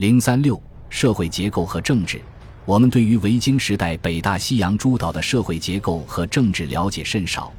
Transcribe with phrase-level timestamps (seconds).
[0.00, 0.58] 零三六
[0.88, 2.22] 社会结构和政治，
[2.64, 7.52] 我们对于维京时代北大西洋诸岛的社会结构和政治了解甚少，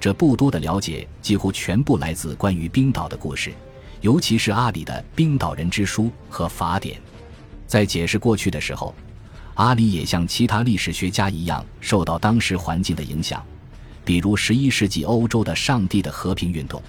[0.00, 3.52] 这不多的了解几乎全部来自关于冰岛的故事，
[4.00, 7.00] 尤其是阿里的《冰岛人之书》和法典。
[7.64, 8.92] 在解释过去的时候，
[9.54, 13.40] 阿里也像其他历史学家一样受到当时环境的影响，
[14.04, 16.82] 比如十一世纪欧洲的“上帝的和平运动”。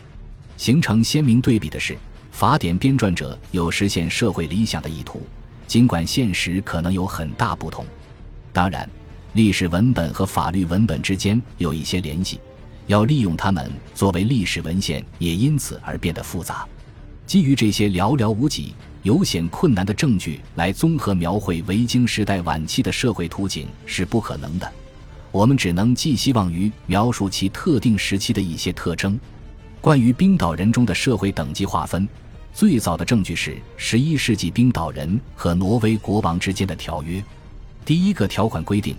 [0.58, 1.96] 形成鲜明对比的是，
[2.38, 5.26] 法典编撰者有实现社会理想的意图，
[5.68, 7.86] 尽管现实可能有很大不同。
[8.52, 8.90] 当然，
[9.32, 12.42] 历史文本和法律文本之间有一些联系，
[12.88, 16.68] 要利用它们作为历史文献也因此而变得复杂。
[17.26, 24.70] 基于这些寥寥无几、有显困难的证据来综合描绘维京时代晚期的社会图景是不可能的，
[25.32, 29.18] 我们只能寄希望于描述其特定时期的一些特征。
[29.80, 32.06] 关于冰岛人中的社会等级划分，
[32.56, 37.22] 最早的证据是十一世纪冰岛人和挪威国王之间的条约。
[37.84, 38.96] 第一个条款规定，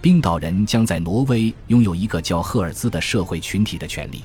[0.00, 4.22] 冰岛人将在挪威拥有一个叫赫尔兹的社会群体的权利。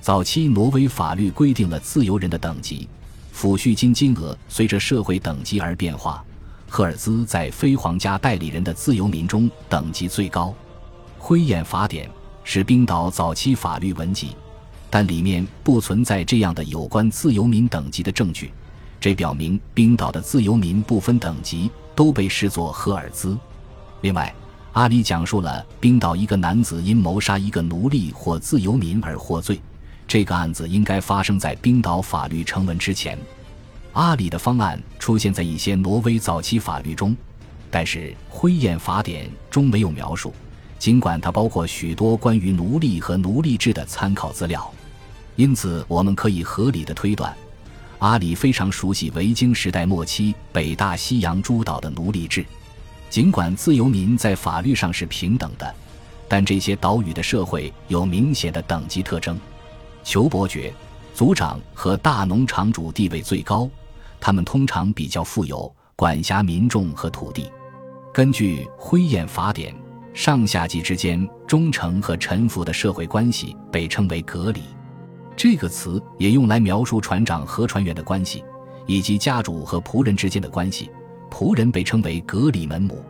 [0.00, 2.88] 早期挪威法律规定了自由人的等级，
[3.36, 6.24] 抚恤金金额随着社会等级而变化。
[6.66, 10.54] 赫尔兹在非皇家代理人的自由民中等级最高。
[11.18, 12.08] 灰眼法典
[12.42, 14.28] 是冰岛早期法律文集。
[14.94, 18.52] 但里面不存在这样的有关自由民等级的证据，
[19.00, 23.36] 这表明冰岛的自由民不分等级都被视作赫尔兹。
[24.02, 24.32] 另外，
[24.70, 29.60] 阿里讲述了冰岛一个男子因谋杀一个奴隶或自由民而获罪，
[30.06, 33.18] 这个案子应该发生在冰岛法律成文之前。
[33.94, 37.16] 阿里的方案出现在一些挪威早期法律中，
[37.68, 37.98] 但是
[38.28, 40.32] 《灰雁法典》中没有描述，
[40.78, 44.72] 尽管它包括许多关于奴隶和奴隶制的参考资料。
[45.36, 47.34] 因此，我们可以合理的推断，
[47.98, 52.44] 阿里非常熟悉维京时代末期北大西洋诸岛的奴隶制。
[53.10, 55.74] 尽管自由民在法律上是平等的，
[56.28, 59.38] 但这些岛屿的社会有明显的等级特征。
[60.04, 60.72] 酋伯爵、
[61.14, 63.68] 族长和大农场主地位最高，
[64.20, 67.50] 他们通常比较富有，管辖民众和土地。
[68.12, 69.74] 根据《灰雁法典》，
[70.12, 74.62] 上下级之间忠诚和臣服的社会关系被称为隔离。
[75.36, 78.44] 这个词也用来描述船长和船员的关系，
[78.86, 80.90] 以及家主和仆人之间的关系。
[81.30, 83.04] 仆人被称为格里门母。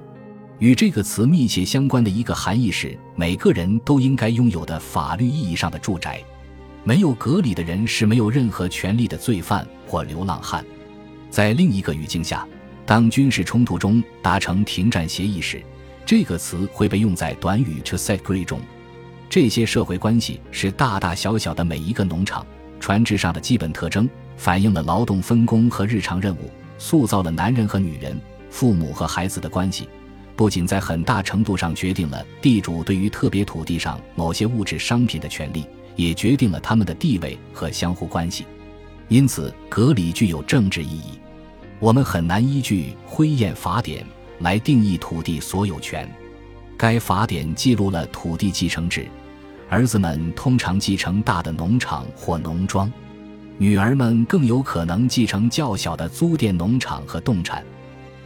[0.58, 6.22] 与这个词密切相关的一个含义是每个人都应该拥有的法律意义上的住宅。
[6.84, 10.64] 没有格里的人是没有任何权利的罪犯或流浪汉。
[11.28, 12.46] 在另一个语境下，
[12.86, 15.62] 当军事冲突中达成停战协议时，
[16.06, 18.60] 这个词会被用在短语 to set agree 中。
[19.34, 22.46] 这些社会关系是大大小小的每一个农场、
[22.78, 28.16] 船只上的基本特征，反映了劳动分工和日常任务，塑造了男人和女人、
[28.48, 29.88] 父母和孩子的关系。
[30.36, 35.66] 不仅在很大程度上决定了地主对于特别土地上某些物质商品的权利，
[35.96, 38.46] 也决定了他们的地位和相互关系。
[39.08, 41.18] 因此，格里具有政治意义。
[41.80, 44.04] 我们很难依据《灰雁法典》
[44.38, 46.08] 来定义土地所有权。
[46.78, 49.08] 该法典记录了土地继承制。
[49.74, 52.88] 儿子们通常继承大的农场或农庄，
[53.58, 57.60] 女儿们更有可能继承较小的租佃农场和动产。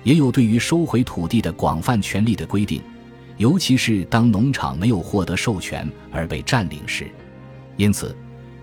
[0.02, 2.82] 也有对于收回土地的广泛权利的规定，
[3.38, 7.10] 尤其是当农场没有获得授权而被占领时。
[7.78, 8.14] 因此，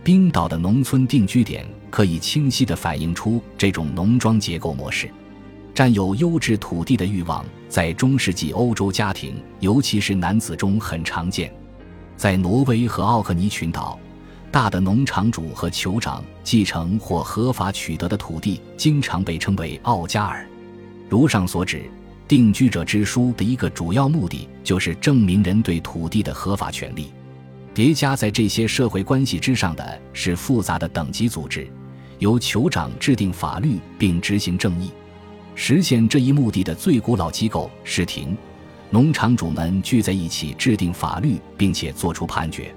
[0.03, 5.09] 冰岛的农村定居点可以清晰地反映出这种农庄结构模式。
[5.73, 11.51] 占有优质土地的欲望在中世纪欧洲家庭，尤其是男子中很常见。
[12.17, 13.99] 在挪威和奥克尼群岛，
[14.51, 20.47] 大的农场主和酋长继承或合法取得的土地，经常被称为奥加尔。
[21.09, 21.83] 如上所指，
[22.27, 27.11] 定居者之书的一个主要目的就是证明人对土地的合法权利。
[27.73, 31.67] 叠加在这些社会关系之上的是复杂的等级组织，
[32.19, 34.89] 由酋长制定法律并执行正义。
[35.53, 38.35] 实现这一目的的最古老机构是庭。
[38.89, 42.73] 农场主们聚在一起制定法律，并且作出判决。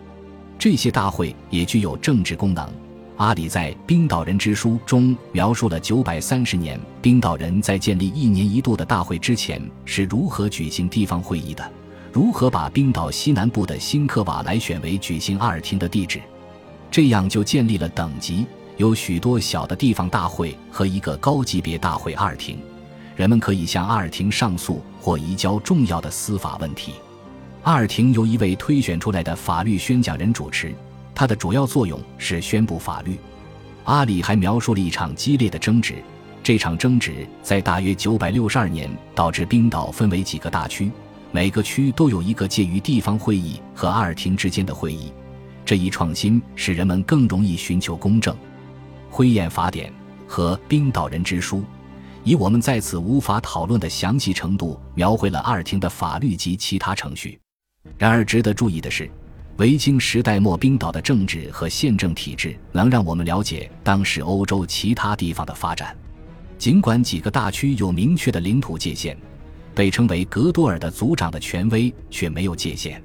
[0.59, 2.69] 这些大会也具有政治功能。
[3.17, 11.69] 阿里在《冰岛人之书》中描述了九百三十年冰岛人在建立一年一度的大会之前是如何举行地方会议的，
[12.13, 16.21] 如何把冰岛西南部的新克瓦莱选为举行阿尔廷的地址。
[16.91, 18.47] 这样就建立了等级，
[18.77, 22.57] 有许多小的地方大会和一个高级别大会阿尔廷。
[23.19, 26.93] 人们可以向阿尔廷上诉或移交重要的司法问题。
[27.65, 30.73] 阿尔廷由一位推选出来的法律宣讲人主持，
[31.17, 33.19] 他的主要作用是宣布法律。
[33.87, 35.97] 阿里还描述了一场激烈的争执，
[36.45, 40.89] 这场争执在大约九百六十二年导致冰岛分为几个大区，
[41.33, 45.13] 每个区都有一个介于地方会议和阿尔廷之间的会议。
[45.65, 48.33] 这一创新使人们更容易寻求公正。
[49.11, 49.91] 《灰雁法典》
[50.29, 51.59] 和《冰岛人之书》
[52.25, 57.39] 以我们在此无法讨论的详细程度描绘了阿尔廷的法律及其他程序。
[57.97, 59.11] 然而，值得注意的是。
[59.57, 65.97] 维京时代末，冰岛的政治和宪政体制能让我们了解当时欧洲其他地方的发展。
[66.57, 69.19] 尽管几个大区有明确的领土界限，
[69.75, 73.03] 被称为格多尔的族长的权威却没有界限。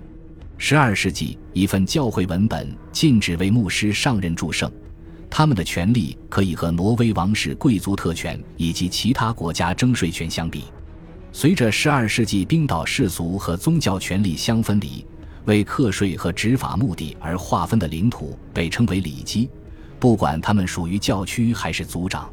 [0.59, 4.71] 十二世纪，一份教会文本禁止为牧师上任祝圣，
[5.35, 10.65] 他们的权利可以和挪威王室贵族特权以及其他国家征税权相比。
[11.31, 15.03] 随着十二世纪冰岛世俗和宗教权力相分离。
[15.45, 19.49] 为课税和执法目的而划分的领土被称为里基，
[19.99, 22.31] 不管他们属于教区还是族长。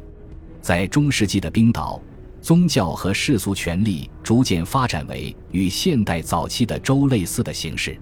[0.61, 1.99] 在中世纪的冰岛，
[2.39, 7.99] 宗教和世俗权力逐渐发展为与现代早期的州类似的形式。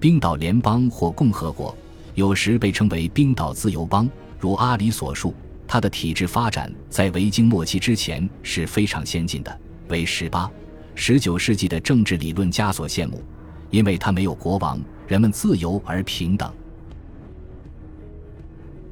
[0.00, 1.74] 冰岛联邦或共和国
[2.14, 4.08] 有时被称为冰岛自由邦。
[4.38, 5.32] 如阿里所述，
[5.66, 10.50] 它的体制发展在维京末期之前是非常先进的，为十八、
[10.94, 13.22] 十九世纪的政治理论家所羡慕。
[13.70, 16.52] 因为他没有国王，人们自由而平等。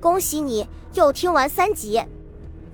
[0.01, 2.03] 恭喜你又听完三集，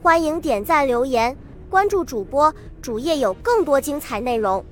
[0.01, 1.37] 欢迎点赞、留言、
[1.69, 4.65] 关注主播，主页有更多精彩内容。